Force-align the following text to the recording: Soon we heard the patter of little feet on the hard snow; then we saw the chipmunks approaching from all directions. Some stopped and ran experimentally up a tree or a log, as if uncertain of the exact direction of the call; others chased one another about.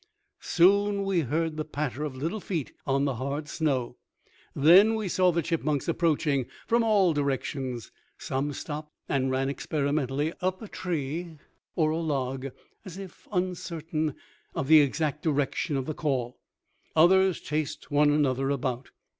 Soon 0.39 1.03
we 1.03 1.19
heard 1.19 1.57
the 1.57 1.63
patter 1.63 2.03
of 2.03 2.15
little 2.15 2.39
feet 2.39 2.71
on 2.87 3.05
the 3.05 3.17
hard 3.17 3.47
snow; 3.47 3.97
then 4.55 4.95
we 4.95 5.07
saw 5.07 5.31
the 5.31 5.43
chipmunks 5.43 5.87
approaching 5.87 6.47
from 6.65 6.81
all 6.83 7.13
directions. 7.13 7.91
Some 8.17 8.51
stopped 8.51 8.95
and 9.07 9.29
ran 9.29 9.47
experimentally 9.47 10.33
up 10.41 10.59
a 10.63 10.67
tree 10.67 11.37
or 11.75 11.91
a 11.91 11.97
log, 11.99 12.47
as 12.83 12.97
if 12.97 13.27
uncertain 13.31 14.15
of 14.55 14.67
the 14.67 14.79
exact 14.81 15.21
direction 15.21 15.77
of 15.77 15.85
the 15.85 15.93
call; 15.93 16.39
others 16.95 17.39
chased 17.39 17.91
one 17.91 18.09
another 18.09 18.49
about. 18.49 18.89